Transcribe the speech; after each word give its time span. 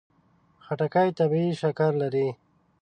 خټکی 0.65 1.09
طبیعي 1.19 1.51
شکر 1.61 1.91
لري. 2.01 2.27